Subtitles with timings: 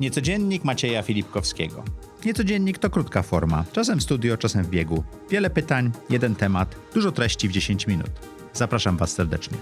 [0.00, 1.82] Niecodziennik Macieja Filipkowskiego.
[2.24, 5.04] Niecodziennik to krótka forma, czasem w studio, czasem w biegu.
[5.30, 8.10] Wiele pytań, jeden temat, dużo treści w 10 minut.
[8.52, 9.58] Zapraszam Was serdecznie.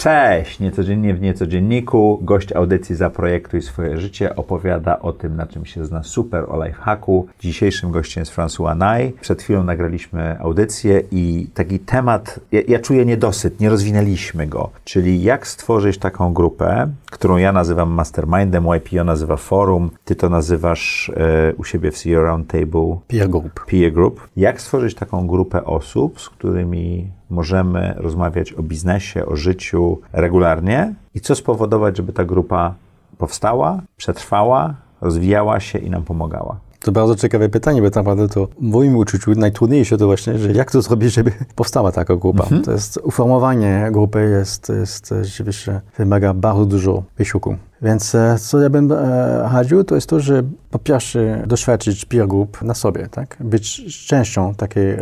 [0.00, 0.60] Cześć!
[0.60, 6.02] Niecodziennie w Niecodzienniku gość audycji Zaprojektuj swoje życie opowiada o tym, na czym się zna
[6.02, 7.28] super o lifehacku.
[7.40, 9.12] Dzisiejszym gościem jest François Naj.
[9.20, 15.22] Przed chwilą nagraliśmy audycję i taki temat, ja, ja, czuję niedosyt, nie rozwinęliśmy go, czyli
[15.22, 21.54] jak stworzyć taką grupę, którą ja nazywam mastermindem, YPO nazywa forum, ty to nazywasz e,
[21.54, 23.64] u siebie w CEO Roundtable peer group.
[23.66, 24.28] peer group.
[24.36, 31.20] Jak stworzyć taką grupę osób, z którymi możemy rozmawiać o biznesie, o życiu regularnie i
[31.20, 32.74] co spowodować, żeby ta grupa
[33.18, 36.56] powstała, przetrwała, rozwijała się i nam pomagała.
[36.80, 40.52] To bardzo ciekawe pytanie, bo tak naprawdę to w moim uczuciu najtrudniejsze to właśnie, że
[40.52, 42.42] jak to zrobić, żeby powstała taka grupa.
[42.42, 42.62] Mhm.
[42.62, 47.56] To jest uformowanie grupy jest, jest rzeczywiście wymaga bardzo dużo wysiłku.
[47.82, 48.96] Więc e, co ja bym e,
[49.52, 53.36] radził, to jest to, że po pierwsze doświadczyć peer group na sobie, tak?
[53.40, 54.98] Być częścią takiej e,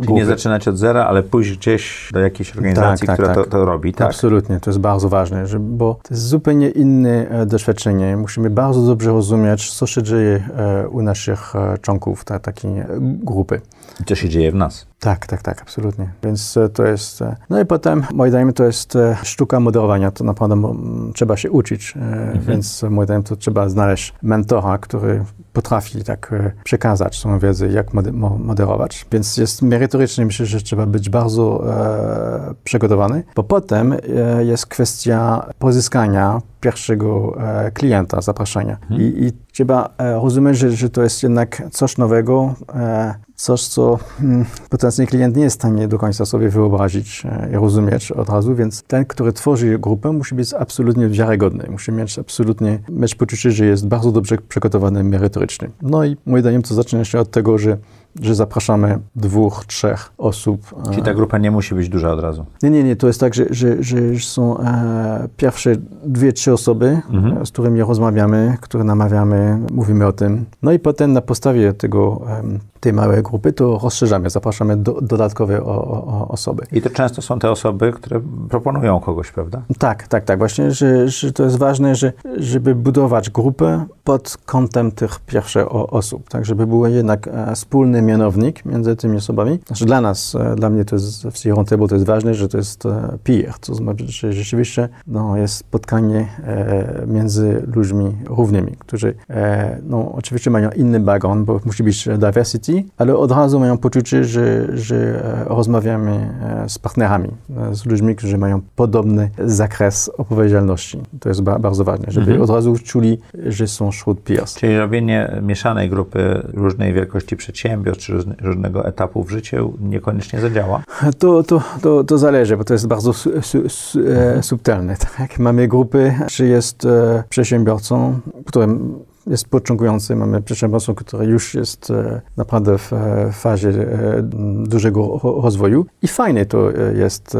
[0.00, 0.12] grupy.
[0.12, 3.44] nie zaczynać od zera, ale pójść gdzieś do jakiejś organizacji, tak, tak, która tak.
[3.44, 4.08] To, to, robi, tak?
[4.08, 8.16] Absolutnie, to jest bardzo ważne, że, bo to jest zupełnie inne e, doświadczenie.
[8.16, 13.60] Musimy bardzo dobrze rozumieć, co się dzieje e, u naszych e, członków ta, takiej grupy.
[14.00, 14.86] I co się dzieje w nas.
[14.98, 16.10] Tak, tak, tak, absolutnie.
[16.22, 17.20] Więc to jest.
[17.50, 20.10] No i potem, moim zdaniem, to jest sztuka moderowania.
[20.10, 20.72] To naprawdę
[21.14, 21.94] trzeba się uczyć.
[21.96, 22.40] Mhm.
[22.40, 26.34] Więc moim zdaniem to trzeba znaleźć mentora, ktoré potrafi tak
[26.64, 27.94] przekazać swoją wiedzę, jak
[28.38, 29.06] moderować.
[29.12, 33.98] Więc jest merytorycznie, myślę, że trzeba być bardzo e, przygotowany, bo potem e,
[34.44, 38.78] jest kwestia pozyskania pierwszego e, klienta, zapraszania.
[38.88, 39.06] Hmm.
[39.06, 43.98] I, I, trzeba e, rozumieć, że, że to jest jednak coś nowego, e, coś, co
[44.18, 48.54] hmm, potencjalny klient nie jest w stanie do końca sobie wyobrazić i rozumieć od razu,
[48.54, 53.66] więc ten, który tworzy grupę, musi być absolutnie wiarygodny, musi mieć absolutnie mieć poczucie, że
[53.66, 55.39] jest bardzo dobrze przygotowany merytorycznie.
[55.82, 57.76] No i moim zdaniem to zaczyna się od tego, że
[58.22, 60.74] że zapraszamy dwóch, trzech osób.
[60.90, 62.46] Czyli ta grupa nie musi być duża od razu?
[62.62, 62.96] Nie, nie, nie.
[62.96, 65.72] To jest tak, że, że, że są e, pierwsze
[66.04, 67.46] dwie, trzy osoby, mhm.
[67.46, 70.44] z którymi rozmawiamy, które namawiamy, mówimy o tym.
[70.62, 72.42] No i potem na podstawie tego, e,
[72.80, 76.66] tej małej grupy to rozszerzamy, zapraszamy do, dodatkowe o, o, osoby.
[76.72, 79.62] I to często są te osoby, które proponują kogoś, prawda?
[79.78, 80.38] Tak, tak, tak.
[80.38, 86.28] Właśnie, że, że to jest ważne, że, żeby budować grupę pod kątem tych pierwszych osób,
[86.28, 89.58] tak, żeby był jednak e, wspólny mianownik między tymi osobami.
[89.66, 92.48] Znaczy dla nas, e, dla mnie to jest w Sierra Table to jest ważne, że
[92.48, 98.72] to jest e, peer, to znaczy, że rzeczywiście no, jest spotkanie e, między ludźmi równymi,
[98.78, 103.78] którzy e, no, oczywiście mają inny background, bo musi być diversity, ale od razu mają
[103.78, 107.28] poczucie, że, że e, rozmawiamy e, z partnerami,
[107.72, 111.00] z ludźmi, którzy mają podobny zakres odpowiedzialności.
[111.20, 112.42] To jest ba bardzo ważne, żeby mhm.
[112.42, 114.54] od razu czuli, że są wśród peers.
[114.54, 120.82] Czyli robienie mieszanej grupy różnej wielkości przedsiębiorstw, czy różnego etapu w życiu niekoniecznie zadziała?
[121.18, 124.42] To, to, to, to zależy, bo to jest bardzo su, su, su, mhm.
[124.42, 124.96] subtelne.
[125.18, 125.38] Tak?
[125.38, 128.98] Mamy grupy, czy jest e, przedsiębiorcą, którym
[129.30, 130.16] jest początkujący.
[130.16, 134.22] Mamy przedsiębiorstwo, które już jest e, naprawdę w e, fazie e,
[134.64, 137.36] dużego rozwoju i fajnie to jest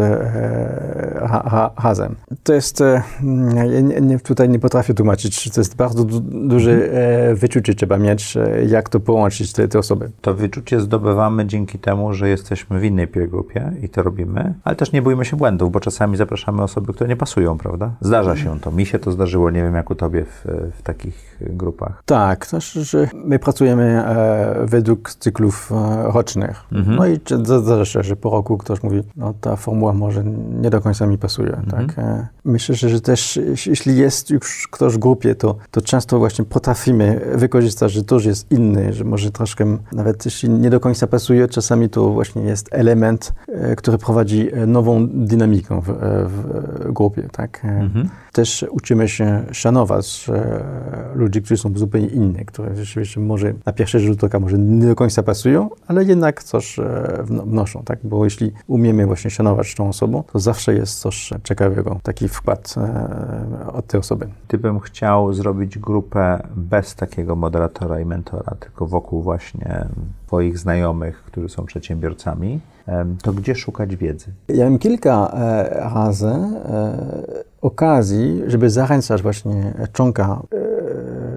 [1.85, 2.17] razem.
[2.43, 2.81] To jest,
[3.55, 6.91] ja nie, tutaj nie potrafię tłumaczyć, to jest bardzo duże
[7.35, 10.11] wyczucie trzeba mieć, jak to połączyć te, te osoby.
[10.21, 14.77] To wyczucie zdobywamy dzięki temu, że jesteśmy w innej peer grupie i to robimy, ale
[14.77, 17.91] też nie bójmy się błędów, bo czasami zapraszamy osoby, które nie pasują, prawda?
[18.01, 18.71] Zdarza się to.
[18.71, 20.47] Mi się to zdarzyło, nie wiem jak u tobie w,
[20.79, 22.03] w takich grupach grupach.
[22.07, 26.63] Tak, to znaczy, że my pracujemy e, według cyklów e, rocznych.
[26.73, 26.97] Mhm.
[26.97, 27.21] No i
[27.63, 30.25] zdarza się, że po roku ktoś mówi, no ta formuła może
[30.63, 31.57] nie do końca mi pasuje.
[31.57, 31.87] Mhm.
[31.87, 31.99] Tak?
[31.99, 36.45] E, myślę, że, że też jeśli jest już ktoś w grupie, to, to często właśnie
[36.45, 41.07] potrafimy wykorzystać, że to już jest inny, że może troszkę, nawet jeśli nie do końca
[41.07, 45.95] pasuje, czasami to właśnie jest element, e, który prowadzi e, nową dynamikę w, e,
[46.27, 47.29] w grupie.
[47.33, 47.61] Tak?
[47.65, 48.09] Mhm.
[48.33, 50.31] Też uczymy się szanować
[51.15, 54.95] ludzi, którzy są zupełnie inne, które rzeczywiście może na pierwszy rzut oka może nie do
[54.95, 56.85] końca pasują, ale jednak coś e,
[57.25, 57.99] wnoszą, tak?
[58.05, 63.73] Bo jeśli umiemy właśnie szanować tą osobą, to zawsze jest coś ciekawego, taki wkład e,
[63.73, 64.29] od tej osoby.
[64.49, 69.87] Gdybym chciał zrobić grupę bez takiego moderatora i mentora, tylko wokół właśnie
[70.27, 72.61] Twoich znajomych, którzy są przedsiębiorcami,
[73.23, 74.27] to gdzie szukać wiedzy?
[74.49, 76.33] Ja mam kilka e, razy
[77.61, 80.43] okazji, żeby zachęcać właśnie członka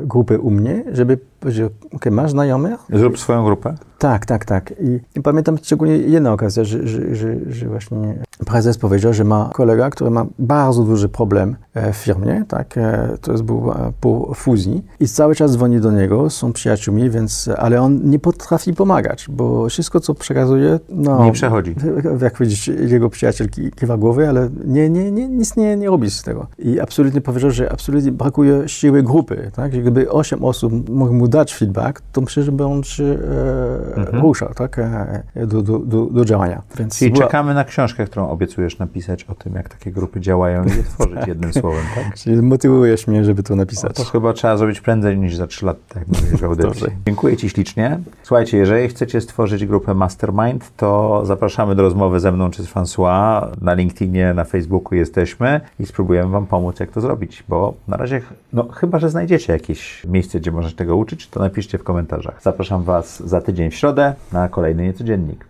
[0.06, 2.80] grupy u mnie, żeby powiedział, ok, masz znajomych?
[2.94, 3.76] Zrób swoją grupę.
[4.04, 4.74] Tak, tak, tak.
[4.80, 9.50] I, i pamiętam szczególnie jedna okazja, że, że, że, że, właśnie prezes powiedział, że ma
[9.54, 13.92] kolega, który ma bardzo duży problem e, w firmie, tak, e, to jest był e,
[14.02, 18.74] po fuzji i cały czas dzwoni do niego, są przyjaciółmi, więc, ale on nie potrafi
[18.74, 21.26] pomagać, bo wszystko, co przekazuje, no...
[21.26, 21.76] Nie przechodzi.
[22.22, 26.24] Jak widzisz, jego przyjaciel kiwa głowy, ale nie, nie, nie, nic nie, nie robi z
[26.24, 26.48] tego.
[26.60, 31.28] I absolutnie powiedział, że absolutnie brakuje siły grupy, tak, że gdyby osiem osób mogło mu
[31.34, 34.22] dać feedback, to myślę, że by on się e, mhm.
[34.22, 36.62] ruszał, tak, e, do, do, do, do działania.
[36.78, 37.26] Więc Czyli była...
[37.26, 41.16] czekamy na książkę, którą obiecujesz napisać o tym, jak takie grupy działają i je tworzyć
[41.16, 41.28] tak.
[41.28, 42.16] jednym słowem, tak?
[42.20, 43.92] Czyli motywujesz mnie, żeby to napisać.
[43.92, 46.88] O, to chyba trzeba zrobić prędzej niż za trzy lata, tak mówisz w audycji.
[47.06, 48.00] Dziękuję Ci ślicznie.
[48.24, 53.48] Słuchajcie, jeżeli chcecie stworzyć grupę Mastermind, to zapraszamy do rozmowy ze mną czy z François.
[53.62, 58.22] Na LinkedInie, na Facebooku jesteśmy i spróbujemy Wam pomóc, jak to zrobić, bo na razie,
[58.54, 62.42] no chyba, że znajdziecie jakieś miejsce, gdzie możecie tego uczyć, to napiszcie w komentarzach.
[62.42, 65.46] Zapraszam Was za tydzień w środę na kolejny niecodziennik.